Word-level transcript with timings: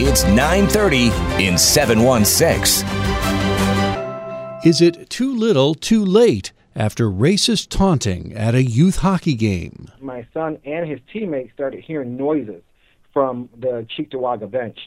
It's 0.00 0.22
9:30 0.22 1.10
in 1.40 1.58
716. 1.58 2.86
Is 4.64 4.80
it 4.80 5.10
too 5.10 5.34
little, 5.34 5.74
too 5.74 6.04
late 6.04 6.52
after 6.76 7.10
racist 7.10 7.68
taunting 7.70 8.32
at 8.32 8.54
a 8.54 8.62
youth 8.62 8.98
hockey 8.98 9.34
game? 9.34 9.88
My 10.00 10.24
son 10.32 10.58
and 10.64 10.88
his 10.88 11.00
teammates 11.12 11.52
started 11.52 11.82
hearing 11.82 12.16
noises 12.16 12.62
from 13.12 13.48
the 13.58 13.88
Cheektowaga 13.96 14.48
bench. 14.48 14.78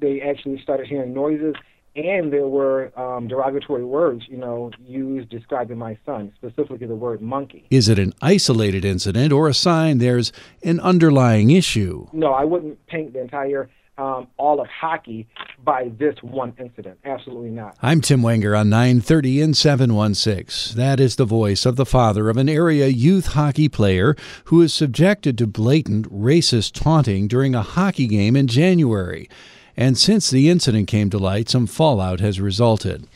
They 0.00 0.20
actually 0.20 0.60
started 0.62 0.88
hearing 0.88 1.14
noises 1.14 1.54
and 1.94 2.32
there 2.32 2.48
were 2.48 2.92
um, 2.98 3.28
derogatory 3.28 3.84
words, 3.84 4.24
you 4.28 4.36
know, 4.36 4.72
used 4.84 5.28
describing 5.28 5.78
my 5.78 5.96
son, 6.04 6.32
specifically 6.34 6.88
the 6.88 6.96
word 6.96 7.22
monkey. 7.22 7.68
Is 7.70 7.88
it 7.88 8.00
an 8.00 8.14
isolated 8.20 8.84
incident 8.84 9.32
or 9.32 9.46
a 9.48 9.54
sign 9.54 9.98
there's 9.98 10.32
an 10.64 10.80
underlying 10.80 11.52
issue? 11.52 12.08
No, 12.12 12.32
I 12.32 12.44
wouldn't 12.44 12.84
paint 12.88 13.12
the 13.12 13.20
entire 13.20 13.70
um, 13.98 14.28
all 14.36 14.60
of 14.60 14.68
hockey 14.68 15.26
by 15.64 15.90
this 15.98 16.16
one 16.22 16.54
incident. 16.58 16.98
Absolutely 17.04 17.50
not. 17.50 17.76
I'm 17.82 18.00
Tim 18.00 18.22
Wenger 18.22 18.54
on 18.54 18.68
930 18.68 19.40
and 19.42 19.56
716. 19.56 20.76
That 20.76 21.00
is 21.00 21.16
the 21.16 21.24
voice 21.24 21.64
of 21.64 21.76
the 21.76 21.86
father 21.86 22.28
of 22.28 22.36
an 22.36 22.48
area 22.48 22.88
youth 22.88 23.28
hockey 23.28 23.68
player 23.68 24.14
who 24.46 24.56
was 24.56 24.74
subjected 24.74 25.38
to 25.38 25.46
blatant 25.46 26.12
racist 26.12 26.72
taunting 26.72 27.28
during 27.28 27.54
a 27.54 27.62
hockey 27.62 28.06
game 28.06 28.36
in 28.36 28.46
January 28.46 29.28
and 29.76 29.98
since 29.98 30.30
the 30.30 30.48
incident 30.48 30.88
came 30.88 31.10
to 31.10 31.18
light, 31.18 31.48
some 31.48 31.66
fallout 31.66 32.20
has 32.20 32.40
resulted. 32.40 33.06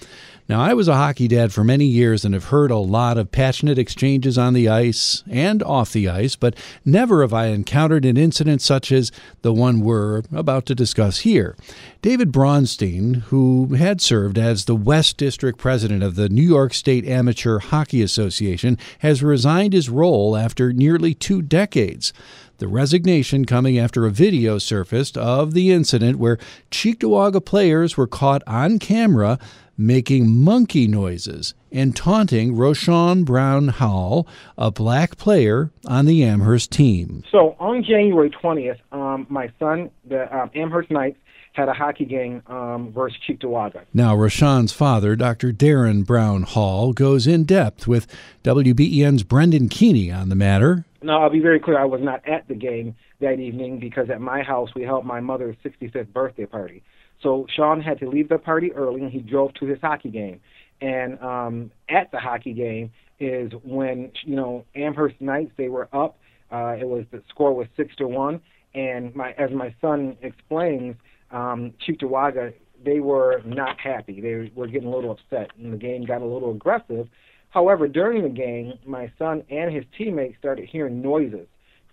Now, 0.50 0.62
I 0.62 0.74
was 0.74 0.88
a 0.88 0.96
hockey 0.96 1.28
dad 1.28 1.52
for 1.52 1.62
many 1.62 1.84
years 1.84 2.24
and 2.24 2.34
have 2.34 2.46
heard 2.46 2.72
a 2.72 2.76
lot 2.76 3.18
of 3.18 3.30
passionate 3.30 3.78
exchanges 3.78 4.36
on 4.36 4.52
the 4.52 4.68
ice 4.68 5.22
and 5.30 5.62
off 5.62 5.92
the 5.92 6.08
ice, 6.08 6.34
but 6.34 6.56
never 6.84 7.20
have 7.20 7.32
I 7.32 7.46
encountered 7.46 8.04
an 8.04 8.16
incident 8.16 8.60
such 8.60 8.90
as 8.90 9.12
the 9.42 9.52
one 9.52 9.78
we're 9.78 10.24
about 10.32 10.66
to 10.66 10.74
discuss 10.74 11.20
here. 11.20 11.56
David 12.02 12.32
Bronstein, 12.32 13.20
who 13.26 13.74
had 13.74 14.00
served 14.00 14.38
as 14.38 14.64
the 14.64 14.74
West 14.74 15.18
District 15.18 15.56
president 15.56 16.02
of 16.02 16.16
the 16.16 16.28
New 16.28 16.42
York 16.42 16.74
State 16.74 17.06
Amateur 17.06 17.60
Hockey 17.60 18.02
Association, 18.02 18.76
has 18.98 19.22
resigned 19.22 19.72
his 19.72 19.88
role 19.88 20.36
after 20.36 20.72
nearly 20.72 21.14
two 21.14 21.42
decades. 21.42 22.12
The 22.58 22.66
resignation 22.66 23.44
coming 23.44 23.78
after 23.78 24.04
a 24.04 24.10
video 24.10 24.58
surfaced 24.58 25.16
of 25.16 25.54
the 25.54 25.70
incident 25.70 26.18
where 26.18 26.38
Cheektowaga 26.72 27.42
players 27.42 27.96
were 27.96 28.08
caught 28.08 28.42
on 28.48 28.78
camera 28.78 29.38
making 29.80 30.28
monkey 30.28 30.86
noises 30.86 31.54
and 31.72 31.96
taunting 31.96 32.54
Roshan 32.54 33.24
Brown 33.24 33.68
Howell, 33.68 34.28
a 34.58 34.70
black 34.70 35.16
player 35.16 35.70
on 35.86 36.04
the 36.04 36.22
Amherst 36.22 36.70
team. 36.70 37.24
So 37.32 37.56
on 37.58 37.82
January 37.82 38.30
20th, 38.30 38.78
um, 38.92 39.26
my 39.30 39.50
son, 39.58 39.90
the 40.06 40.32
um, 40.36 40.50
Amherst 40.54 40.90
Knights, 40.90 41.18
had 41.52 41.68
a 41.68 41.72
hockey 41.72 42.04
game 42.04 42.42
um, 42.46 42.92
versus 42.92 43.18
Cheektowaga. 43.28 43.82
Now, 43.92 44.14
Roshan's 44.14 44.72
father, 44.72 45.16
Dr. 45.16 45.52
Darren 45.52 46.06
Brown 46.06 46.44
Howell, 46.44 46.92
goes 46.92 47.26
in 47.26 47.44
depth 47.44 47.88
with 47.88 48.06
WBEN's 48.44 49.24
Brendan 49.24 49.68
Keeney 49.68 50.12
on 50.12 50.28
the 50.28 50.36
matter. 50.36 50.84
Now, 51.02 51.22
I'll 51.22 51.30
be 51.30 51.40
very 51.40 51.58
clear. 51.58 51.78
I 51.78 51.86
was 51.86 52.00
not 52.02 52.26
at 52.28 52.46
the 52.46 52.54
game 52.54 52.94
that 53.20 53.40
evening 53.40 53.80
because 53.80 54.10
at 54.10 54.20
my 54.20 54.42
house 54.42 54.70
we 54.76 54.82
held 54.82 55.04
my 55.04 55.20
mother's 55.20 55.56
65th 55.64 56.12
birthday 56.12 56.46
party. 56.46 56.82
So 57.22 57.46
Sean 57.54 57.80
had 57.80 57.98
to 58.00 58.08
leave 58.08 58.28
the 58.28 58.38
party 58.38 58.72
early, 58.72 59.02
and 59.02 59.10
he 59.10 59.20
drove 59.20 59.54
to 59.54 59.66
his 59.66 59.78
hockey 59.80 60.10
game. 60.10 60.40
And 60.80 61.20
um, 61.20 61.70
at 61.88 62.10
the 62.10 62.18
hockey 62.18 62.54
game 62.54 62.90
is 63.18 63.52
when 63.64 64.12
you 64.24 64.36
know 64.36 64.64
Amherst 64.74 65.20
Knights 65.20 65.52
they 65.56 65.68
were 65.68 65.88
up. 65.92 66.18
Uh, 66.50 66.74
it 66.80 66.86
was 66.86 67.04
the 67.12 67.22
score 67.28 67.54
was 67.54 67.68
six 67.76 67.94
to 67.96 68.08
one, 68.08 68.40
and 68.74 69.14
my 69.14 69.32
as 69.32 69.50
my 69.50 69.74
son 69.80 70.16
explains, 70.22 70.96
um, 71.30 71.72
Cheektowaga 71.86 72.54
they 72.82 73.00
were 73.00 73.42
not 73.44 73.78
happy. 73.78 74.20
They 74.20 74.50
were 74.54 74.66
getting 74.66 74.88
a 74.88 74.94
little 74.94 75.10
upset, 75.10 75.50
and 75.58 75.72
the 75.72 75.76
game 75.76 76.04
got 76.06 76.22
a 76.22 76.26
little 76.26 76.50
aggressive. 76.50 77.08
However, 77.50 77.88
during 77.88 78.22
the 78.22 78.28
game, 78.28 78.78
my 78.86 79.12
son 79.18 79.42
and 79.50 79.74
his 79.74 79.84
teammates 79.98 80.38
started 80.38 80.68
hearing 80.68 81.02
noises 81.02 81.46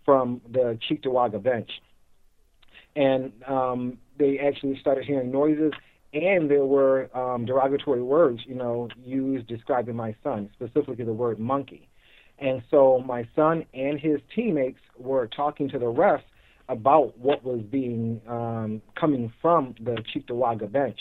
from 0.06 0.40
the 0.50 0.80
Cheektowaga 0.90 1.42
bench, 1.44 1.70
and 2.96 3.34
um, 3.46 3.98
they 4.18 4.40
actually 4.40 4.78
started 4.80 5.06
hearing 5.06 5.32
noises, 5.32 5.72
and 6.14 6.50
there 6.50 6.66
were 6.66 7.10
um, 7.16 7.46
derogatory 7.46 8.02
words, 8.02 8.42
you 8.46 8.56
know, 8.56 8.90
used 9.04 9.48
describing 9.48 9.96
my 9.96 10.16
son, 10.24 10.50
specifically 10.54 11.06
the 11.06 11.14
word 11.14 11.40
monkey. 11.40 11.88
And 12.40 12.62
so 12.70 13.04
my 13.06 13.28
son 13.36 13.66
and 13.74 14.00
his 14.00 14.20
teammates 14.36 14.80
were 14.98 15.28
talking 15.28 15.70
to 15.70 15.80
the 15.80 15.86
refs 15.86 16.22
about 16.70 17.18
what 17.18 17.44
was 17.44 17.62
being 17.62 18.22
um, 18.28 18.82
coming 19.00 19.32
from 19.42 19.74
the 19.80 19.98
Cheektowaga 20.14 20.72
bench. 20.72 21.00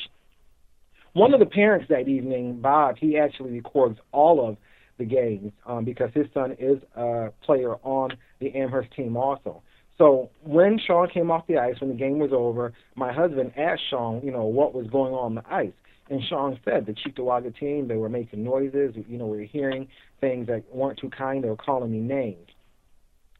One 1.12 1.34
of 1.34 1.40
the 1.40 1.46
parents 1.46 1.86
that 1.88 2.08
evening, 2.08 2.60
Bob, 2.60 2.96
he 2.98 3.18
actually 3.18 3.52
records 3.52 3.98
all 4.12 4.46
of 4.46 4.56
the 4.98 5.04
games 5.04 5.52
um, 5.66 5.84
because 5.84 6.10
his 6.14 6.26
son 6.32 6.56
is 6.58 6.78
a 6.94 7.32
player 7.42 7.74
on 7.82 8.10
the 8.40 8.54
Amherst 8.54 8.92
team 8.94 9.16
also. 9.16 9.62
So 9.98 10.30
when 10.42 10.78
Sean 10.78 11.08
came 11.08 11.30
off 11.30 11.46
the 11.46 11.58
ice, 11.58 11.74
when 11.80 11.90
the 11.90 11.96
game 11.96 12.18
was 12.18 12.30
over, 12.32 12.72
my 12.96 13.12
husband 13.12 13.52
asked 13.56 13.82
Sean, 13.88 14.20
you 14.22 14.30
know, 14.30 14.44
what 14.44 14.74
was 14.74 14.86
going 14.88 15.14
on, 15.14 15.24
on 15.24 15.34
the 15.36 15.44
ice. 15.52 15.72
And 16.10 16.22
Sean 16.28 16.58
said 16.64 16.86
the 16.86 16.92
Cheektowaga 16.92 17.56
team, 17.58 17.88
they 17.88 17.96
were 17.96 18.08
making 18.08 18.44
noises, 18.44 18.94
you 19.08 19.18
know, 19.18 19.26
we 19.26 19.38
were 19.38 19.44
hearing 19.44 19.88
things 20.20 20.46
that 20.46 20.62
weren't 20.72 20.98
too 20.98 21.10
kind, 21.10 21.42
they 21.42 21.48
were 21.48 21.56
calling 21.56 21.90
me 21.90 21.98
names. 21.98 22.48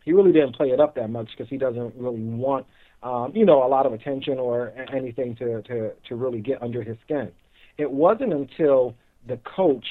He 0.04 0.12
really 0.12 0.32
didn't 0.32 0.56
play 0.56 0.68
it 0.68 0.80
up 0.80 0.94
that 0.96 1.10
much 1.10 1.28
because 1.36 1.48
he 1.48 1.58
doesn't 1.58 1.94
really 1.96 2.22
want, 2.22 2.66
um, 3.02 3.32
you 3.34 3.44
know, 3.44 3.64
a 3.64 3.68
lot 3.68 3.86
of 3.86 3.92
attention 3.92 4.38
or 4.38 4.72
anything 4.92 5.36
to, 5.36 5.62
to, 5.62 5.92
to 6.08 6.16
really 6.16 6.40
get 6.40 6.62
under 6.62 6.82
his 6.82 6.96
skin. 7.04 7.30
It 7.76 7.90
wasn't 7.90 8.32
until 8.32 8.94
the 9.28 9.38
coach 9.38 9.84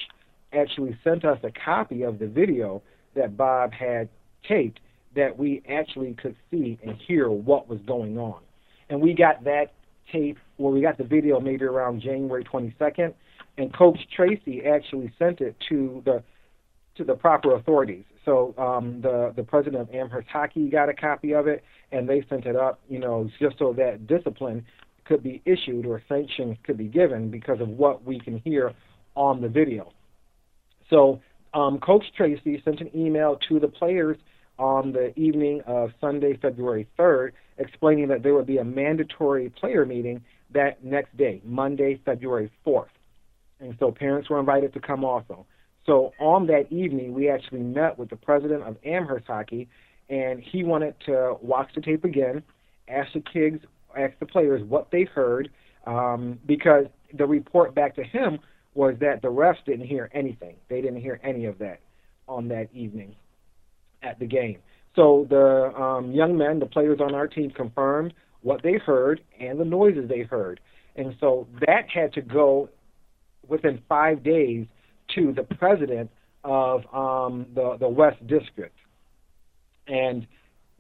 actually 0.52 0.98
sent 1.04 1.26
us 1.26 1.38
a 1.44 1.52
copy 1.52 2.04
of 2.04 2.20
the 2.20 2.28
video 2.28 2.82
that 3.16 3.38
Bob 3.38 3.72
had 3.72 4.10
taped 4.48 4.80
that 5.16 5.38
we 5.38 5.62
actually 5.70 6.14
could 6.14 6.36
see 6.52 6.78
and 6.84 6.96
hear 7.08 7.30
what 7.30 7.68
was 7.68 7.80
going 7.88 8.18
on. 8.18 8.42
And 8.90 9.02
we 9.02 9.14
got 9.14 9.44
that 9.46 9.74
tape, 10.12 10.38
well, 10.58 10.72
we 10.72 10.82
got 10.82 10.98
the 10.98 11.04
video 11.04 11.40
maybe 11.40 11.66
around 11.66 12.02
January 12.02 12.44
22nd, 12.44 13.14
and 13.58 13.74
Coach 13.74 13.98
Tracy 14.16 14.64
actually 14.66 15.12
sent 15.18 15.42
it 15.42 15.56
to 15.70 16.02
the 16.06 16.24
to 16.96 17.04
the 17.04 17.14
proper 17.14 17.56
authorities. 17.56 18.06
So 18.24 18.54
um, 18.58 19.02
the 19.02 19.34
the 19.36 19.44
president 19.44 19.82
of 19.82 19.94
Amherst 19.94 20.30
Hockey 20.30 20.70
got 20.70 20.90
a 20.90 20.94
copy 20.94 21.34
of 21.34 21.48
it, 21.48 21.64
and 21.92 22.08
they 22.08 22.26
sent 22.30 22.46
it 22.46 22.56
up, 22.56 22.80
you 22.90 23.00
know, 23.00 23.30
just 23.40 23.58
so 23.60 23.74
that 23.74 24.08
discipline 24.08 24.66
could 25.06 25.22
be 25.22 25.42
issued 25.46 25.86
or 25.86 26.02
sanctions 26.10 26.58
could 26.64 26.78
be 26.78 26.88
given 26.88 27.30
because 27.30 27.62
of 27.62 27.70
what 27.70 28.04
we 28.04 28.20
can 28.20 28.40
hear 28.40 28.74
on 29.16 29.42
the 29.42 29.48
video. 29.48 29.92
So 30.90 31.22
um, 31.54 31.80
Coach 31.80 32.04
Tracy 32.18 32.62
sent 32.66 32.82
an 32.82 32.90
email 32.96 33.40
to 33.50 33.60
the 33.60 33.68
players 33.68 34.18
on 34.58 34.92
the 34.92 35.18
evening 35.20 35.62
of 35.66 35.92
Sunday, 36.00 36.38
February 36.38 36.88
3rd, 36.98 37.32
explaining 37.58 38.08
that 38.10 38.24
there 38.24 38.34
would 38.34 38.46
be 38.46 38.58
a 38.58 38.64
mandatory 38.64 39.50
player 39.50 39.86
meeting 39.86 40.24
that 40.54 40.84
next 40.84 41.16
day, 41.18 41.42
Monday, 41.44 42.00
February 42.06 42.52
4th. 42.66 42.88
And 43.60 43.76
so 43.80 43.92
parents 43.92 44.30
were 44.30 44.40
invited 44.40 44.74
to 44.74 44.80
come 44.80 45.04
also. 45.04 45.46
So 45.86 46.14
on 46.20 46.48
that 46.48 46.72
evening, 46.72 47.14
we 47.14 47.30
actually 47.30 47.60
met 47.60 47.98
with 47.98 48.10
the 48.10 48.16
president 48.16 48.64
of 48.64 48.78
Amherst 48.84 49.28
Hockey, 49.28 49.68
and 50.10 50.42
he 50.42 50.64
wanted 50.64 50.96
to 51.06 51.38
watch 51.42 51.70
the 51.76 51.82
tape 51.82 52.04
again, 52.04 52.44
ask 52.88 53.14
the 53.14 53.22
kids, 53.22 53.64
ask 53.98 54.18
the 54.20 54.26
players 54.26 54.64
what 54.64 54.90
they 54.92 55.04
heard, 55.04 55.50
um, 55.86 56.40
because 56.46 56.86
the 57.14 57.26
report 57.26 57.76
back 57.76 57.96
to 57.96 58.04
him 58.04 58.40
was 58.74 58.96
that 59.00 59.22
the 59.22 59.28
refs 59.28 59.64
didn't 59.66 59.86
hear 59.86 60.10
anything. 60.14 60.56
They 60.70 60.82
didn't 60.82 61.02
hear 61.02 61.20
any 61.24 61.46
of 61.46 61.60
that 61.60 61.80
on 62.28 62.48
that 62.50 62.68
evening 62.74 63.16
at 64.06 64.20
the 64.20 64.26
game. 64.26 64.60
So 64.96 65.28
the 65.30 65.74
um, 65.76 66.12
young 66.12 66.38
men, 66.38 66.60
the 66.60 66.66
players 66.66 67.00
on 67.02 67.14
our 67.14 67.28
team, 67.28 67.50
confirmed 67.50 68.14
what 68.42 68.62
they 68.64 68.74
heard 68.74 69.22
and 69.40 69.60
the 69.60 69.66
noises 69.66 70.08
they 70.08 70.22
heard. 70.22 70.60
And 70.96 71.16
so 71.20 71.48
that 71.66 71.90
had 71.94 72.14
to 72.14 72.22
go 72.22 72.70
within 73.48 73.82
five 73.90 74.24
days 74.24 74.68
to 75.16 75.34
the 75.34 75.44
president 75.44 76.10
of 76.44 76.82
um, 76.94 77.48
the, 77.54 77.76
the 77.80 77.90
West 77.90 78.26
District. 78.26 78.78
And 79.88 80.28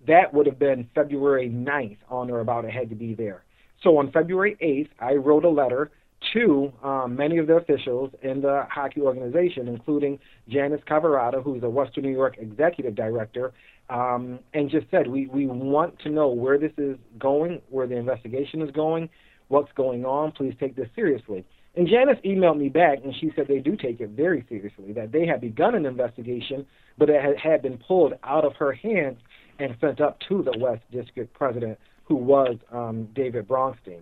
that 0.07 0.33
would 0.33 0.45
have 0.45 0.60
been 0.60 0.89
February 0.95 1.50
9th 1.50 1.98
on 2.10 2.30
or 2.31 2.39
about. 2.39 2.66
It 2.66 2.72
had 2.72 2.89
to 2.89 2.95
be 2.95 3.13
there. 3.13 3.44
So 3.83 3.98
on 3.98 4.12
February 4.12 4.56
8th, 4.62 4.89
I 5.00 5.16
wrote 5.16 5.44
a 5.44 5.50
letter 5.50 5.92
to 6.33 6.72
um, 6.83 7.16
many 7.16 7.38
of 7.38 7.48
the 7.48 7.54
officials 7.54 8.12
in 8.22 8.42
the 8.42 8.66
hockey 8.69 9.01
organization, 9.01 9.68
including 9.68 10.19
Janice 10.50 10.81
Cavarata, 10.89 11.44
who's 11.44 11.63
a 11.63 11.69
Western 11.69 12.04
New 12.04 12.12
York 12.12 12.38
executive 12.39 12.95
director, 12.95 13.54
um, 13.89 14.39
and 14.54 14.69
just 14.69 14.88
said, 14.92 15.07
we, 15.07 15.27
we 15.27 15.45
want 15.45 15.98
to 16.00 16.10
know 16.10 16.27
where 16.30 16.57
this 16.57 16.72
is 16.77 16.98
going, 17.19 17.62
where 17.69 17.88
the 17.88 17.95
investigation 17.95 18.62
is 18.62 18.72
going, 18.72 19.10
what's 19.48 19.72
going 19.74 20.06
on. 20.06 20.31
Please 20.31 20.56
take 20.60 20.75
this 20.75 20.88
seriously. 20.95 21.45
And 21.75 21.88
Janice 21.88 22.18
emailed 22.24 22.57
me 22.57 22.69
back, 22.69 23.00
and 23.04 23.13
she 23.19 23.31
said 23.36 23.48
they 23.48 23.60
do 23.60 23.75
take 23.75 24.00
it 24.00 24.10
very 24.12 24.45
seriously, 24.48 24.94
that 24.94 25.12
they 25.12 25.25
had 25.25 25.42
begun 25.42 25.75
an 25.75 25.86
investigation, 25.86 26.66
but 26.98 27.10
it 27.10 27.22
had, 27.22 27.38
had 27.38 27.62
been 27.62 27.77
pulled 27.77 28.13
out 28.24 28.45
of 28.45 28.54
her 28.56 28.72
hands 28.72 29.18
and 29.60 29.75
sent 29.81 30.00
up 30.00 30.18
to 30.30 30.42
the 30.42 30.57
West 30.57 30.83
District 30.92 31.33
president, 31.33 31.77
who 32.06 32.16
was 32.16 32.56
um, 32.72 33.10
David 33.13 33.48
Bronstein. 33.48 34.01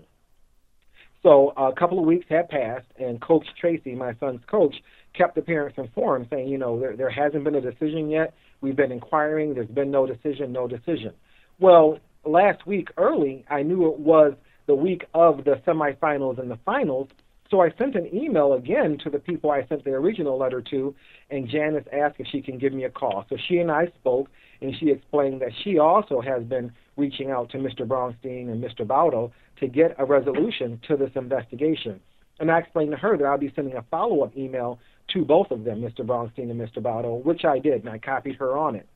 So 1.24 1.54
a 1.56 1.72
couple 1.74 2.00
of 2.00 2.06
weeks 2.06 2.26
had 2.30 2.50
passed, 2.50 2.86
and 3.00 3.22
Coach 3.22 3.46
Tracy, 3.60 3.96
my 3.96 4.14
son's 4.20 4.42
coach, 4.52 4.76
kept 5.18 5.36
the 5.36 5.42
parents 5.42 5.78
informed, 5.78 6.28
saying, 6.30 6.50
you 6.50 6.58
know, 6.58 6.78
there, 6.80 6.98
there 6.98 7.10
hasn't 7.10 7.46
been 7.46 7.56
a 7.56 7.62
decision 7.62 8.10
yet. 8.10 8.34
We've 8.60 8.76
been 8.76 8.92
inquiring. 8.92 9.54
There's 9.54 9.68
been 9.68 9.90
no 9.90 10.06
decision, 10.06 10.52
no 10.52 10.68
decision. 10.68 11.14
Well, 11.60 12.00
last 12.26 12.68
week 12.68 12.90
early, 12.98 13.46
I 13.50 13.64
knew 13.64 13.90
it 13.92 14.00
was 14.00 14.34
the 14.68 14.76
week 14.76 15.06
of 15.14 15.46
the 15.46 15.62
semifinals 15.66 16.40
and 16.40 16.52
the 16.52 16.60
finals, 16.66 17.08
so 17.54 17.62
I 17.62 17.70
sent 17.78 17.94
an 17.94 18.10
email 18.12 18.54
again 18.54 18.98
to 19.04 19.12
the 19.12 19.20
people 19.20 19.52
I 19.52 19.64
sent 19.68 19.84
the 19.84 19.92
original 19.92 20.40
letter 20.40 20.60
to, 20.72 20.96
and 21.30 21.48
Janice 21.48 21.86
asked 21.94 22.16
if 22.18 22.26
she 22.32 22.42
can 22.42 22.58
give 22.58 22.74
me 22.74 22.86
a 22.86 22.90
call. 22.90 23.28
So 23.30 23.38
she 23.48 23.60
and 23.60 23.70
I 23.70 23.92
spoke, 24.00 24.28
and 24.60 24.74
she 24.80 24.90
explained 24.90 25.40
that 25.44 25.52
she 25.64 25.78
also 25.78 26.20
has 26.20 26.42
been 26.42 26.72
reaching 26.98 27.30
out 27.30 27.52
to 27.52 27.60
Mr. 27.60 27.82
Bronstein 27.82 28.50
and 28.50 28.64
Mr. 28.64 28.88
Baudo 28.88 29.32
to 29.60 29.68
get 29.68 29.94
a 30.00 30.06
resolution 30.06 30.82
to 30.88 30.98
this 30.98 31.12
investigation. 31.14 32.00
And 32.40 32.50
I 32.50 32.58
explained 32.58 32.90
to 32.90 32.98
her 32.98 33.20
that 33.20 33.24
I'll 33.24 33.38
be 33.38 33.54
sending 33.56 33.76
a 33.76 33.84
follow 33.84 34.24
up 34.24 34.36
email 34.36 34.80
to 35.14 35.24
both 35.24 35.52
of 35.52 35.64
them, 35.64 35.80
Mr. 35.80 36.00
Bronstein 36.00 36.50
and 36.50 36.60
Mr. 36.60 36.80
Baudo, 36.82 37.24
which 37.24 37.46
I 37.46 37.60
did, 37.60 37.82
and 37.82 37.90
I 37.90 38.00
copied 38.00 38.38
her 38.38 38.58
on 38.58 38.76
it. 38.76 38.90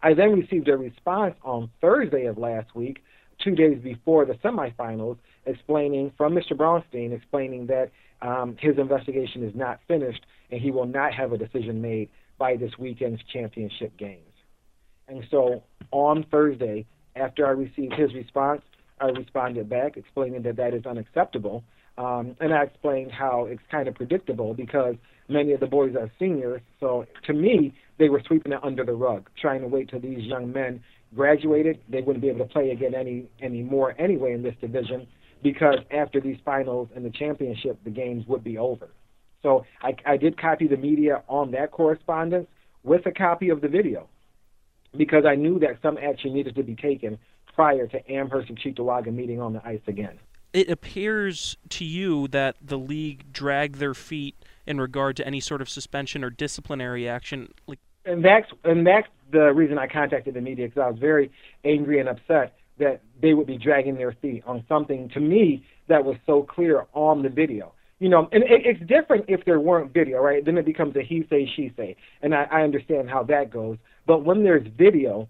I 0.00 0.14
then 0.14 0.30
received 0.38 0.68
a 0.68 0.76
response 0.76 1.34
on 1.42 1.70
Thursday 1.80 2.26
of 2.26 2.38
last 2.38 2.76
week, 2.76 3.02
two 3.42 3.56
days 3.56 3.82
before 3.82 4.26
the 4.26 4.34
semifinals, 4.34 5.16
explaining 5.48 6.12
from 6.16 6.34
Mr. 6.34 6.52
Bronstein, 6.52 7.12
explaining 7.12 7.66
that 7.66 7.90
um, 8.20 8.56
his 8.60 8.78
investigation 8.78 9.44
is 9.44 9.54
not 9.54 9.80
finished 9.88 10.24
and 10.50 10.60
he 10.60 10.70
will 10.70 10.86
not 10.86 11.14
have 11.14 11.32
a 11.32 11.38
decision 11.38 11.80
made 11.80 12.08
by 12.38 12.56
this 12.56 12.72
weekend's 12.78 13.20
championship 13.32 13.96
games. 13.96 14.22
And 15.08 15.24
so 15.30 15.62
on 15.90 16.24
Thursday, 16.30 16.86
after 17.16 17.46
I 17.46 17.50
received 17.50 17.94
his 17.94 18.14
response, 18.14 18.62
I 19.00 19.06
responded 19.06 19.68
back 19.68 19.96
explaining 19.96 20.42
that 20.42 20.56
that 20.56 20.74
is 20.74 20.84
unacceptable. 20.86 21.64
Um, 21.96 22.36
and 22.40 22.54
I 22.54 22.64
explained 22.64 23.10
how 23.10 23.46
it's 23.46 23.62
kind 23.70 23.88
of 23.88 23.94
predictable 23.94 24.54
because 24.54 24.94
many 25.28 25.52
of 25.52 25.60
the 25.60 25.66
boys 25.66 25.96
are 25.96 26.10
seniors. 26.18 26.60
So 26.78 27.06
to 27.26 27.32
me, 27.32 27.74
they 27.98 28.08
were 28.08 28.22
sweeping 28.26 28.52
it 28.52 28.60
under 28.62 28.84
the 28.84 28.92
rug, 28.92 29.28
trying 29.40 29.62
to 29.62 29.66
wait 29.66 29.88
till 29.88 30.00
these 30.00 30.20
young 30.20 30.52
men 30.52 30.82
graduated. 31.14 31.80
They 31.88 32.00
wouldn't 32.02 32.22
be 32.22 32.28
able 32.28 32.46
to 32.46 32.52
play 32.52 32.70
again 32.70 32.94
any 32.94 33.28
anymore 33.42 33.94
anyway 33.98 34.32
in 34.32 34.42
this 34.42 34.54
division 34.60 35.08
because 35.42 35.78
after 35.90 36.20
these 36.20 36.38
finals 36.44 36.88
and 36.94 37.04
the 37.04 37.10
championship, 37.10 37.78
the 37.84 37.90
games 37.90 38.26
would 38.26 38.44
be 38.44 38.58
over. 38.58 38.88
So 39.42 39.64
I, 39.82 39.94
I 40.04 40.16
did 40.16 40.40
copy 40.40 40.66
the 40.66 40.76
media 40.76 41.22
on 41.28 41.52
that 41.52 41.70
correspondence 41.70 42.48
with 42.82 43.06
a 43.06 43.12
copy 43.12 43.50
of 43.50 43.60
the 43.60 43.68
video 43.68 44.08
because 44.96 45.24
I 45.24 45.34
knew 45.34 45.58
that 45.60 45.78
some 45.82 45.98
action 45.98 46.32
needed 46.32 46.54
to 46.56 46.62
be 46.62 46.74
taken 46.74 47.18
prior 47.54 47.86
to 47.86 48.10
Amherst 48.10 48.48
and 48.48 48.58
Cheektowaga 48.58 49.12
meeting 49.12 49.40
on 49.40 49.52
the 49.52 49.64
ice 49.66 49.80
again. 49.86 50.18
It 50.52 50.70
appears 50.70 51.56
to 51.70 51.84
you 51.84 52.26
that 52.28 52.56
the 52.60 52.78
league 52.78 53.32
dragged 53.32 53.76
their 53.76 53.94
feet 53.94 54.34
in 54.66 54.80
regard 54.80 55.16
to 55.18 55.26
any 55.26 55.40
sort 55.40 55.60
of 55.60 55.68
suspension 55.68 56.24
or 56.24 56.30
disciplinary 56.30 57.08
action. 57.08 57.52
Like, 57.66 57.78
and 58.04 58.24
that's 58.24 58.50
and 58.64 58.86
that's 58.86 59.08
the 59.30 59.52
reason 59.52 59.78
I 59.78 59.86
contacted 59.86 60.34
the 60.34 60.40
media 60.40 60.66
because 60.66 60.80
I 60.80 60.88
was 60.88 60.98
very 60.98 61.30
angry 61.64 62.00
and 62.00 62.08
upset 62.08 62.57
that 62.78 63.02
they 63.20 63.34
would 63.34 63.46
be 63.46 63.58
dragging 63.58 63.96
their 63.96 64.12
feet 64.12 64.42
on 64.46 64.64
something 64.68 65.08
to 65.10 65.20
me 65.20 65.64
that 65.88 66.04
was 66.04 66.16
so 66.26 66.42
clear 66.42 66.86
on 66.92 67.22
the 67.22 67.28
video. 67.28 67.72
You 67.98 68.08
know, 68.08 68.28
and 68.30 68.44
it, 68.44 68.62
it's 68.64 68.80
different 68.86 69.24
if 69.28 69.44
there 69.44 69.58
weren't 69.58 69.92
video, 69.92 70.20
right? 70.20 70.44
Then 70.44 70.56
it 70.56 70.64
becomes 70.64 70.94
a 70.96 71.02
he 71.02 71.26
say, 71.28 71.50
she 71.56 71.72
say, 71.76 71.96
and 72.22 72.34
I, 72.34 72.44
I 72.44 72.62
understand 72.62 73.10
how 73.10 73.24
that 73.24 73.50
goes. 73.50 73.76
But 74.06 74.24
when 74.24 74.44
there's 74.44 74.66
video, 74.78 75.28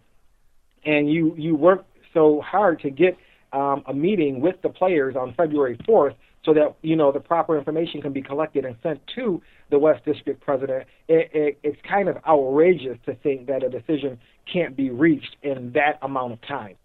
and 0.84 1.10
you 1.10 1.34
you 1.36 1.56
work 1.56 1.86
so 2.12 2.40
hard 2.40 2.80
to 2.80 2.90
get 2.90 3.16
um, 3.52 3.82
a 3.86 3.94
meeting 3.94 4.40
with 4.40 4.56
the 4.62 4.68
players 4.68 5.16
on 5.16 5.34
February 5.34 5.78
4th, 5.88 6.14
so 6.48 6.54
that 6.54 6.74
you 6.80 6.96
know 6.96 7.12
the 7.12 7.20
proper 7.20 7.58
information 7.58 8.00
can 8.00 8.12
be 8.12 8.22
collected 8.22 8.64
and 8.64 8.74
sent 8.82 9.00
to 9.14 9.42
the 9.70 9.78
West 9.78 10.02
District 10.06 10.40
president. 10.40 10.86
It, 11.06 11.30
it, 11.34 11.58
it's 11.62 11.78
kind 11.86 12.08
of 12.08 12.16
outrageous 12.26 12.96
to 13.04 13.14
think 13.16 13.46
that 13.48 13.62
a 13.62 13.68
decision 13.68 14.18
can't 14.50 14.74
be 14.74 14.88
reached 14.88 15.36
in 15.42 15.72
that 15.72 15.98
amount 16.00 16.32
of 16.32 16.40
time. 16.40 16.76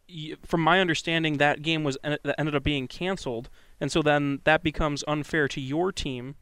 From 0.45 0.59
my 0.59 0.81
understanding, 0.81 1.37
that 1.37 1.61
game 1.61 1.85
was 1.85 1.97
that 2.03 2.35
ended 2.37 2.55
up 2.55 2.63
being 2.63 2.89
canceled, 2.89 3.49
and 3.79 3.89
so 3.89 4.01
then 4.01 4.41
that 4.43 4.63
becomes 4.63 5.01
unfair 5.07 5.47
to 5.47 5.61
your 5.61 5.93
team. 5.93 6.35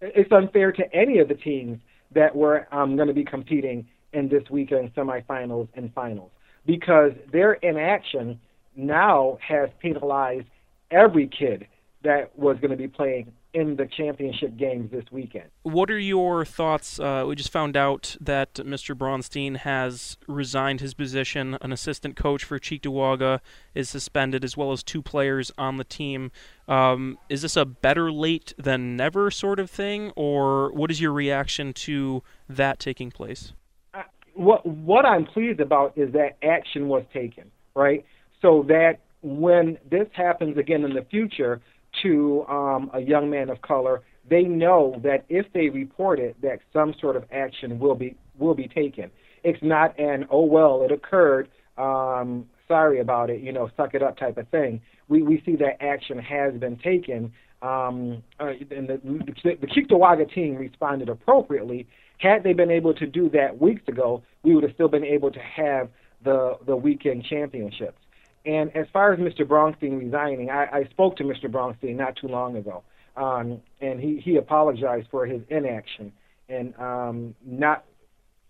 It's 0.00 0.32
unfair 0.32 0.72
to 0.72 0.94
any 0.94 1.18
of 1.18 1.28
the 1.28 1.34
teams 1.34 1.80
that 2.14 2.34
were 2.34 2.66
um, 2.72 2.96
going 2.96 3.08
to 3.08 3.14
be 3.14 3.24
competing 3.24 3.86
in 4.14 4.28
this 4.28 4.44
weekend 4.48 4.94
semifinals 4.94 5.68
and 5.74 5.92
finals 5.92 6.30
because 6.64 7.12
their 7.30 7.54
inaction 7.54 8.40
now 8.74 9.36
has 9.46 9.68
penalized 9.80 10.46
every 10.90 11.28
kid 11.28 11.66
that 12.04 12.38
was 12.38 12.56
going 12.60 12.70
to 12.70 12.76
be 12.76 12.88
playing 12.88 13.32
in 13.52 13.76
the 13.76 13.86
championship 13.96 14.56
games 14.56 14.90
this 14.90 15.04
weekend. 15.10 15.44
What 15.62 15.90
are 15.90 15.98
your 15.98 16.44
thoughts? 16.44 16.98
Uh, 16.98 17.24
we 17.26 17.34
just 17.34 17.50
found 17.50 17.76
out 17.76 18.16
that 18.20 18.54
Mr. 18.54 18.96
Bronstein 18.96 19.56
has 19.58 20.16
resigned 20.26 20.80
his 20.80 20.94
position. 20.94 21.56
An 21.60 21.72
assistant 21.72 22.16
coach 22.16 22.44
for 22.44 22.58
Cheektowaga 22.58 23.40
is 23.74 23.88
suspended, 23.88 24.44
as 24.44 24.56
well 24.56 24.72
as 24.72 24.82
two 24.82 25.02
players 25.02 25.50
on 25.56 25.76
the 25.76 25.84
team. 25.84 26.30
Um, 26.68 27.18
is 27.28 27.42
this 27.42 27.56
a 27.56 27.64
better 27.64 28.10
late 28.10 28.54
than 28.58 28.96
never 28.96 29.30
sort 29.30 29.60
of 29.60 29.70
thing, 29.70 30.12
or 30.16 30.72
what 30.72 30.90
is 30.90 31.00
your 31.00 31.12
reaction 31.12 31.72
to 31.74 32.22
that 32.48 32.78
taking 32.78 33.10
place? 33.10 33.52
Uh, 33.92 34.02
what 34.34 34.66
What 34.66 35.04
I'm 35.06 35.26
pleased 35.26 35.60
about 35.60 35.96
is 35.96 36.12
that 36.12 36.36
action 36.42 36.88
was 36.88 37.04
taken, 37.12 37.50
right? 37.74 38.04
So 38.42 38.64
that 38.68 38.98
when 39.22 39.78
this 39.90 40.08
happens 40.12 40.58
again 40.58 40.84
in 40.84 40.92
the 40.92 41.04
future, 41.10 41.62
to 42.02 42.44
um, 42.48 42.90
a 42.94 43.00
young 43.00 43.30
man 43.30 43.50
of 43.50 43.62
color, 43.62 44.02
they 44.28 44.42
know 44.42 45.00
that 45.02 45.24
if 45.28 45.46
they 45.52 45.68
report 45.68 46.18
it, 46.18 46.40
that 46.42 46.60
some 46.72 46.94
sort 47.00 47.16
of 47.16 47.24
action 47.32 47.78
will 47.78 47.94
be 47.94 48.16
will 48.38 48.54
be 48.54 48.68
taken. 48.68 49.10
It's 49.42 49.62
not 49.62 49.98
an 49.98 50.26
oh 50.30 50.44
well, 50.44 50.82
it 50.82 50.92
occurred. 50.92 51.48
Um, 51.76 52.46
sorry 52.68 53.00
about 53.00 53.30
it, 53.30 53.40
you 53.40 53.52
know, 53.52 53.70
suck 53.76 53.94
it 53.94 54.02
up 54.02 54.16
type 54.16 54.38
of 54.38 54.48
thing. 54.48 54.80
We 55.08 55.22
we 55.22 55.42
see 55.44 55.56
that 55.56 55.82
action 55.82 56.18
has 56.18 56.54
been 56.54 56.76
taken, 56.78 57.32
um, 57.62 58.22
uh, 58.40 58.52
and 58.70 58.88
the, 58.88 59.00
the, 59.04 59.56
the 59.60 59.66
Cheektowaga 59.66 60.32
team 60.32 60.56
responded 60.56 61.08
appropriately. 61.08 61.86
Had 62.18 62.42
they 62.44 62.52
been 62.52 62.70
able 62.70 62.94
to 62.94 63.06
do 63.06 63.28
that 63.30 63.60
weeks 63.60 63.82
ago, 63.88 64.22
we 64.42 64.54
would 64.54 64.64
have 64.64 64.72
still 64.74 64.88
been 64.88 65.04
able 65.04 65.30
to 65.30 65.40
have 65.40 65.88
the 66.24 66.56
the 66.66 66.76
weekend 66.76 67.24
championships. 67.24 67.98
And 68.46 68.74
as 68.76 68.86
far 68.92 69.12
as 69.12 69.18
Mr. 69.18 69.40
Bronstein 69.40 69.98
resigning, 69.98 70.50
I, 70.50 70.66
I 70.72 70.84
spoke 70.90 71.16
to 71.16 71.24
Mr. 71.24 71.44
Bronstein 71.44 71.96
not 71.96 72.16
too 72.16 72.28
long 72.28 72.56
ago, 72.56 72.82
um, 73.16 73.60
and 73.80 73.98
he, 73.98 74.20
he 74.22 74.36
apologized 74.36 75.08
for 75.10 75.24
his 75.24 75.40
inaction 75.48 76.12
and 76.48 76.74
um, 76.78 77.34
not 77.44 77.84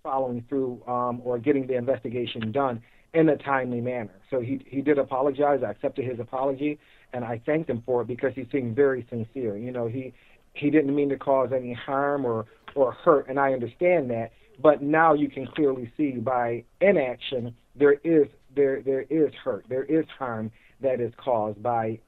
following 0.03 0.45
through 0.49 0.83
um, 0.87 1.21
or 1.25 1.39
getting 1.39 1.67
the 1.67 1.77
investigation 1.77 2.51
done 2.51 2.83
in 3.15 3.29
a 3.29 3.37
timely 3.37 3.81
manner. 3.81 4.21
So 4.31 4.41
he 4.41 4.61
he 4.67 4.81
did 4.81 4.99
apologize. 4.99 5.61
I 5.65 5.71
accepted 5.71 6.05
his 6.05 6.19
apology, 6.19 6.79
and 7.13 7.25
I 7.25 7.41
thanked 7.47 7.71
him 7.71 7.83
for 7.87 8.03
it 8.03 8.09
because 8.09 8.33
he 8.35 8.47
seemed 8.51 8.75
very 8.75 9.07
sincere. 9.09 9.57
You 9.57 9.71
know, 9.71 9.87
he 9.87 10.13
he 10.55 10.71
didn't 10.71 10.95
mean 10.95 11.09
to 11.11 11.17
cause 11.17 11.51
any 11.55 11.73
harm 11.73 12.25
or 12.25 12.47
or 12.75 12.93
hurt, 12.93 13.29
and 13.29 13.39
I 13.39 13.53
understand 13.53 14.11
that. 14.11 14.33
But 14.61 14.83
now 14.83 15.15
you 15.15 15.29
can 15.29 15.47
clearly 15.47 15.93
see 15.97 16.13
by 16.13 16.65
inaction 16.81 17.55
there 17.77 17.95
is 18.05 18.29
there 18.54 18.82
there 18.82 19.02
is 19.02 19.32
hurt, 19.34 19.64
there 19.68 19.84
is 19.84 20.04
harm 20.18 20.50
that 20.80 21.00
is 21.00 21.12
caused 21.16 21.62
by 21.62 21.99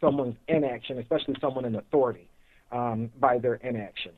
someone's 0.00 0.36
inaction, 0.48 0.98
especially 0.98 1.36
someone 1.40 1.64
in 1.64 1.76
authority, 1.76 2.28
um, 2.70 3.10
by 3.18 3.38
their 3.38 3.54
inaction. 3.54 4.12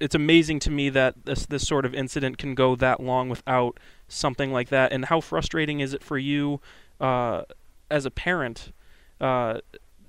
It's 0.00 0.14
amazing 0.14 0.60
to 0.60 0.70
me 0.70 0.88
that 0.90 1.24
this 1.24 1.46
this 1.46 1.66
sort 1.66 1.84
of 1.84 1.94
incident 1.94 2.38
can 2.38 2.54
go 2.54 2.76
that 2.76 3.00
long 3.00 3.28
without 3.28 3.80
something 4.06 4.52
like 4.52 4.68
that. 4.68 4.92
And 4.92 5.06
how 5.06 5.20
frustrating 5.20 5.80
is 5.80 5.92
it 5.92 6.02
for 6.02 6.18
you, 6.18 6.60
uh, 7.00 7.42
as 7.90 8.06
a 8.06 8.10
parent, 8.10 8.72
uh, 9.20 9.58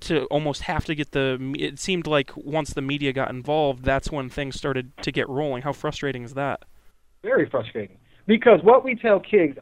to 0.00 0.26
almost 0.26 0.62
have 0.62 0.84
to 0.84 0.94
get 0.94 1.10
the? 1.10 1.54
It 1.58 1.80
seemed 1.80 2.06
like 2.06 2.30
once 2.36 2.74
the 2.74 2.82
media 2.82 3.12
got 3.12 3.30
involved, 3.30 3.84
that's 3.84 4.10
when 4.12 4.28
things 4.28 4.56
started 4.56 4.96
to 5.02 5.10
get 5.10 5.28
rolling. 5.28 5.62
How 5.62 5.72
frustrating 5.72 6.22
is 6.22 6.34
that? 6.34 6.64
Very 7.24 7.48
frustrating 7.48 7.98
because 8.26 8.60
what 8.62 8.84
we 8.84 8.94
tell 8.94 9.18
kids 9.18 9.58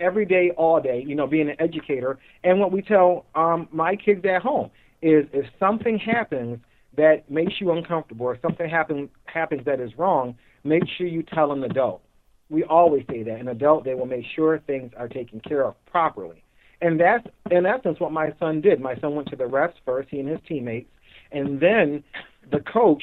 every 0.00 0.24
day, 0.24 0.50
all 0.56 0.80
day. 0.80 1.04
You 1.06 1.14
know, 1.14 1.26
being 1.26 1.48
an 1.48 1.56
educator, 1.58 2.18
and 2.42 2.58
what 2.58 2.72
we 2.72 2.82
tell 2.82 3.26
um, 3.34 3.68
my 3.70 3.94
kids 3.96 4.24
at 4.24 4.42
home 4.42 4.70
is 5.02 5.26
if 5.32 5.46
something 5.58 5.98
happens 5.98 6.58
that 6.96 7.30
makes 7.30 7.54
you 7.60 7.70
uncomfortable 7.70 8.26
or 8.26 8.38
something 8.42 8.68
happens 8.68 9.08
happens 9.24 9.64
that 9.64 9.80
is 9.80 9.96
wrong, 9.96 10.36
make 10.64 10.82
sure 10.98 11.06
you 11.06 11.22
tell 11.22 11.52
an 11.52 11.62
adult. 11.64 12.02
We 12.48 12.64
always 12.64 13.04
say 13.08 13.22
that 13.22 13.38
an 13.38 13.48
adult 13.48 13.84
they 13.84 13.94
will 13.94 14.06
make 14.06 14.24
sure 14.34 14.58
things 14.58 14.92
are 14.96 15.08
taken 15.08 15.40
care 15.40 15.64
of 15.64 15.74
properly. 15.86 16.42
And 16.82 16.98
that's 16.98 17.26
in 17.50 17.66
essence 17.66 18.00
what 18.00 18.10
my 18.10 18.32
son 18.38 18.60
did. 18.60 18.80
My 18.80 18.96
son 19.00 19.14
went 19.14 19.28
to 19.28 19.36
the 19.36 19.44
refs 19.44 19.74
first, 19.84 20.08
he 20.10 20.18
and 20.18 20.28
his 20.28 20.40
teammates, 20.48 20.90
and 21.30 21.60
then 21.60 22.02
the 22.50 22.60
coach 22.60 23.02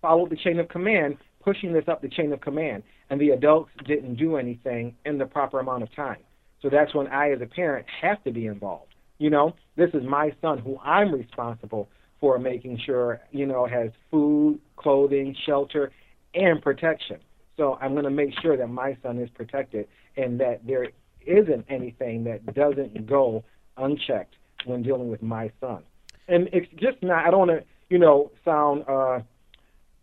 followed 0.00 0.30
the 0.30 0.36
chain 0.36 0.60
of 0.60 0.68
command, 0.68 1.16
pushing 1.42 1.72
this 1.72 1.84
up 1.88 2.02
the 2.02 2.08
chain 2.08 2.32
of 2.32 2.40
command. 2.40 2.82
And 3.10 3.20
the 3.20 3.30
adults 3.30 3.70
didn't 3.86 4.16
do 4.16 4.36
anything 4.36 4.94
in 5.04 5.18
the 5.18 5.26
proper 5.26 5.60
amount 5.60 5.82
of 5.82 5.94
time. 5.94 6.18
So 6.64 6.70
that's 6.70 6.94
when 6.94 7.08
I, 7.08 7.30
as 7.30 7.42
a 7.42 7.46
parent, 7.46 7.84
have 8.00 8.24
to 8.24 8.32
be 8.32 8.46
involved. 8.46 8.94
You 9.18 9.28
know, 9.28 9.54
this 9.76 9.90
is 9.92 10.02
my 10.02 10.34
son 10.40 10.58
who 10.58 10.78
I'm 10.78 11.12
responsible 11.14 11.90
for 12.20 12.38
making 12.38 12.80
sure, 12.86 13.20
you 13.32 13.44
know, 13.44 13.66
has 13.66 13.90
food, 14.10 14.58
clothing, 14.76 15.36
shelter, 15.44 15.92
and 16.34 16.62
protection. 16.62 17.18
So 17.58 17.78
I'm 17.82 17.92
going 17.92 18.04
to 18.04 18.10
make 18.10 18.30
sure 18.40 18.56
that 18.56 18.68
my 18.68 18.96
son 19.02 19.18
is 19.18 19.28
protected 19.34 19.88
and 20.16 20.40
that 20.40 20.66
there 20.66 20.88
isn't 21.26 21.66
anything 21.68 22.24
that 22.24 22.54
doesn't 22.54 23.06
go 23.06 23.44
unchecked 23.76 24.36
when 24.64 24.82
dealing 24.82 25.10
with 25.10 25.22
my 25.22 25.52
son. 25.60 25.82
And 26.28 26.48
it's 26.50 26.70
just 26.76 27.02
not, 27.02 27.26
I 27.26 27.30
don't 27.30 27.46
want 27.46 27.50
to, 27.50 27.64
you 27.90 27.98
know, 27.98 28.30
sound 28.42 28.84
uh, 28.88 29.20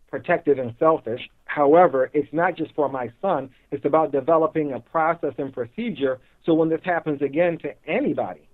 protective 0.08 0.58
and 0.58 0.74
selfish. 0.78 1.28
However, 1.54 2.08
it's 2.14 2.32
not 2.32 2.56
just 2.56 2.74
for 2.74 2.88
my 2.88 3.12
son, 3.20 3.50
it's 3.70 3.84
about 3.84 4.10
developing 4.10 4.72
a 4.72 4.80
process 4.80 5.34
and 5.36 5.52
procedure 5.52 6.18
so 6.46 6.54
when 6.54 6.70
this 6.70 6.80
happens 6.82 7.20
again 7.20 7.58
to 7.58 7.74
anybody, 7.86 8.48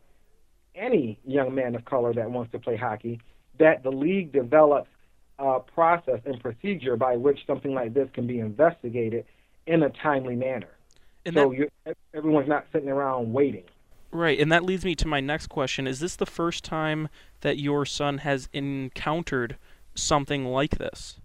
any 0.75 1.19
young 1.25 1.55
man 1.55 1.77
of 1.77 1.85
color 1.85 2.13
that 2.13 2.29
wants 2.31 2.51
to 2.53 2.59
play 2.59 2.77
hockey, 2.77 3.21
that 3.61 3.85
the 3.85 3.91
league 3.91 4.33
develops 4.33 4.91
a 5.39 5.61
process 5.61 6.19
and 6.27 6.41
procedure 6.41 6.97
by 6.97 7.17
which 7.17 7.39
something 7.47 7.73
like 7.73 7.95
this 7.95 8.09
can 8.15 8.27
be 8.27 8.41
investigated 8.41 9.25
in 9.69 9.85
a 9.85 9.91
timely 9.91 10.35
manner. 10.35 10.71
And 11.25 11.37
so 11.37 11.55
that, 11.85 11.97
everyone's 12.13 12.49
not 12.49 12.67
sitting 12.73 12.89
around 12.89 13.33
waiting. 13.33 13.65
Right, 14.11 14.41
and 14.41 14.51
that 14.51 14.65
leads 14.65 14.85
me 14.85 14.97
to 14.97 15.07
my 15.07 15.21
next 15.21 15.47
question. 15.47 15.87
Is 15.87 16.01
this 16.01 16.17
the 16.17 16.27
first 16.27 16.65
time 16.65 17.09
that 17.43 17.59
your 17.59 17.87
son 17.87 18.19
has 18.19 18.49
encountered 18.53 19.57
something 19.95 20.47
like 20.47 20.79
this? 20.79 21.21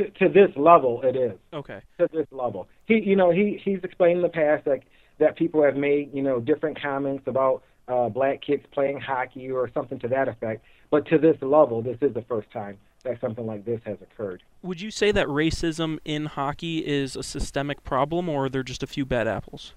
To, 0.00 0.10
to 0.10 0.28
this 0.28 0.50
level, 0.56 1.02
it 1.02 1.14
is. 1.14 1.38
Okay. 1.52 1.80
To 1.98 2.08
this 2.10 2.26
level, 2.30 2.68
he, 2.86 3.00
you 3.00 3.16
know, 3.16 3.30
he 3.30 3.60
he's 3.62 3.80
explained 3.84 4.18
in 4.18 4.22
the 4.22 4.30
past 4.30 4.64
that 4.64 4.80
that 5.18 5.36
people 5.36 5.62
have 5.62 5.76
made, 5.76 6.10
you 6.14 6.22
know, 6.22 6.40
different 6.40 6.80
comments 6.80 7.24
about 7.26 7.62
uh, 7.86 8.08
black 8.08 8.40
kids 8.40 8.64
playing 8.72 8.98
hockey 8.98 9.50
or 9.50 9.70
something 9.74 9.98
to 9.98 10.08
that 10.08 10.26
effect. 10.26 10.64
But 10.90 11.06
to 11.08 11.18
this 11.18 11.36
level, 11.42 11.82
this 11.82 11.98
is 12.00 12.14
the 12.14 12.22
first 12.22 12.50
time 12.50 12.78
that 13.04 13.20
something 13.20 13.46
like 13.46 13.66
this 13.66 13.80
has 13.84 13.98
occurred. 14.00 14.42
Would 14.62 14.80
you 14.80 14.90
say 14.90 15.12
that 15.12 15.26
racism 15.26 15.98
in 16.04 16.26
hockey 16.26 16.78
is 16.86 17.16
a 17.16 17.22
systemic 17.22 17.84
problem, 17.84 18.28
or 18.28 18.46
are 18.46 18.48
there 18.48 18.62
just 18.62 18.82
a 18.82 18.86
few 18.86 19.04
bad 19.04 19.28
apples? 19.28 19.74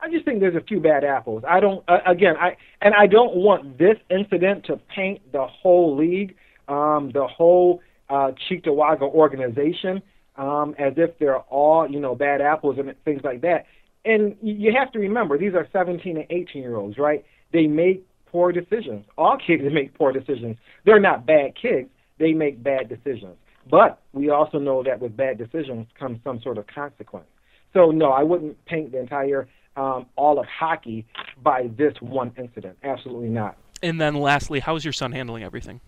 I 0.00 0.10
just 0.10 0.24
think 0.24 0.40
there's 0.40 0.56
a 0.56 0.64
few 0.66 0.80
bad 0.80 1.04
apples. 1.04 1.42
I 1.46 1.60
don't, 1.60 1.84
uh, 1.86 1.98
again, 2.06 2.36
I 2.38 2.56
and 2.80 2.94
I 2.94 3.06
don't 3.06 3.36
want 3.36 3.78
this 3.78 3.96
incident 4.08 4.64
to 4.66 4.80
paint 4.94 5.20
the 5.32 5.46
whole 5.46 5.96
league, 5.96 6.34
um, 6.68 7.10
the 7.12 7.26
whole 7.26 7.82
uh, 8.10 8.32
Cheektowaga 8.48 9.02
organization, 9.02 10.02
um, 10.36 10.74
as 10.78 10.94
if 10.96 11.18
they're 11.18 11.38
all, 11.38 11.90
you 11.90 12.00
know, 12.00 12.14
bad 12.14 12.40
apples 12.40 12.76
and 12.78 12.94
things 13.04 13.22
like 13.24 13.40
that. 13.42 13.66
And 14.04 14.36
you 14.42 14.72
have 14.76 14.92
to 14.92 14.98
remember, 14.98 15.38
these 15.38 15.54
are 15.54 15.66
17 15.72 16.16
and 16.16 16.26
18 16.28 16.62
year 16.62 16.76
olds, 16.76 16.98
right? 16.98 17.24
They 17.52 17.66
make 17.66 18.06
poor 18.26 18.52
decisions. 18.52 19.06
All 19.16 19.38
kids 19.46 19.62
make 19.72 19.94
poor 19.94 20.12
decisions. 20.12 20.56
They're 20.84 21.00
not 21.00 21.26
bad 21.26 21.54
kids 21.60 21.88
they 22.20 22.32
make 22.32 22.62
bad 22.62 22.88
decisions. 22.88 23.36
But 23.68 24.00
we 24.12 24.30
also 24.30 24.58
know 24.58 24.84
that 24.84 25.00
with 25.00 25.16
bad 25.16 25.38
decisions 25.38 25.88
comes 25.98 26.20
some 26.22 26.40
sort 26.42 26.58
of 26.58 26.66
consequence. 26.68 27.26
So 27.72 27.90
no, 27.90 28.10
I 28.10 28.22
wouldn't 28.22 28.64
paint 28.66 28.92
the 28.92 29.00
entire 29.00 29.48
um, 29.76 30.06
all 30.16 30.38
of 30.38 30.46
hockey 30.46 31.06
by 31.42 31.70
this 31.76 31.94
one 32.00 32.32
incident. 32.36 32.76
Absolutely 32.84 33.28
not. 33.28 33.56
And 33.82 34.00
then 34.00 34.14
lastly, 34.14 34.60
how's 34.60 34.84
your 34.84 34.92
son 34.92 35.12
handling 35.12 35.42
everything? 35.42 35.80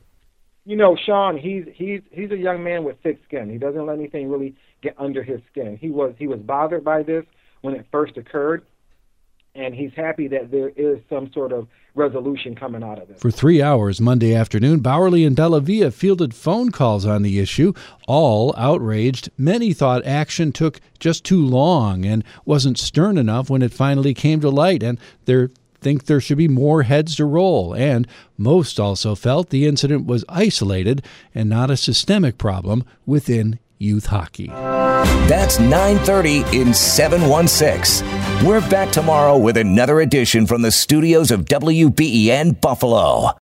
You 0.65 0.77
know, 0.77 0.97
Sean, 0.97 1.37
he's 1.37 1.65
he's 1.75 2.03
he's 2.13 2.31
a 2.31 2.37
young 2.37 2.63
man 2.63 2.85
with 2.85 2.97
thick 3.03 3.21
skin. 3.27 3.51
He 3.51 3.59
doesn't 3.59 3.85
let 3.85 3.99
anything 3.99 4.31
really 4.31 4.55
get 4.81 4.95
under 4.97 5.23
his 5.23 5.41
skin. 5.51 5.77
He 5.81 5.91
was 5.91 6.15
he 6.19 6.29
was 6.29 6.39
bothered 6.39 6.85
by 6.85 7.03
this 7.03 7.25
when 7.63 7.75
it 7.75 7.87
first 7.91 8.17
occurred, 8.17 8.65
and 9.55 9.75
he's 9.75 9.93
happy 9.95 10.29
that 10.29 10.51
there 10.53 10.69
is 10.69 11.01
some 11.11 11.33
sort 11.33 11.53
of 11.53 11.67
resolution 11.95 12.55
coming 12.55 12.83
out 12.83 13.03
of 13.03 13.11
it. 13.11 13.21
For 13.21 13.31
three 13.31 13.61
hours 13.61 14.01
Monday 14.01 14.35
afternoon, 14.35 14.81
Bauerle 14.81 15.27
and 15.27 15.37
Bellavia 15.37 15.93
fielded 15.93 16.35
phone 16.35 16.71
calls 16.71 17.05
on 17.05 17.23
the 17.23 17.39
issue, 17.39 17.73
all 18.07 18.55
outraged. 18.57 19.31
Many 19.37 19.73
thought 19.73 20.07
action 20.07 20.53
took 20.53 20.81
just 20.99 21.25
too 21.25 21.45
long 21.45 22.07
and 22.07 22.25
wasn't 22.45 22.79
stern 22.79 23.19
enough 23.19 23.51
when 23.51 23.63
it 23.63 23.73
finally 23.73 24.15
came 24.15 24.41
to 24.41 24.49
light, 24.49 24.83
and 24.83 24.99
they 25.25 25.49
think 25.83 26.05
there 26.07 26.21
should 26.21 26.39
be 26.39 26.49
more 26.49 26.85
heads 26.85 27.17
to 27.17 27.25
roll. 27.25 27.75
And 27.75 28.07
most 28.39 28.81
also 28.81 29.15
felt 29.15 29.51
the 29.51 29.67
incident 29.67 30.07
was 30.07 30.25
isolated 30.29 31.05
and 31.35 31.51
not 31.51 31.71
a 31.71 31.77
systemic 31.77 32.39
problem 32.39 32.85
within 33.05 33.59
youth 33.79 34.07
hockey. 34.07 34.47
That's 35.27 35.59
9:30 35.59 36.45
in 36.55 36.73
716. 36.73 38.07
We're 38.47 38.61
back 38.71 38.93
tomorrow 38.93 39.37
with 39.37 39.57
another 39.57 40.01
edition 40.01 40.47
from 40.47 40.63
the 40.63 40.71
studios 40.71 41.31
of 41.31 41.45
WBEN 41.47 42.61
Buffalo. 42.61 43.37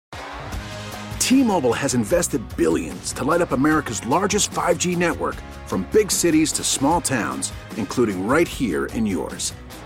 T-Mobile 1.19 1.75
has 1.75 1.95
invested 1.95 2.43
billions 2.57 3.13
to 3.13 3.23
light 3.25 3.41
up 3.41 3.53
America's 3.53 4.05
largest 4.07 4.51
5G 4.51 4.97
network 4.97 5.37
from 5.67 5.87
big 5.93 6.11
cities 6.11 6.51
to 6.53 6.65
small 6.65 7.01
towns, 7.01 7.53
including 7.77 8.27
right 8.27 8.49
here 8.49 8.87
in 8.87 9.07
yours. 9.07 9.53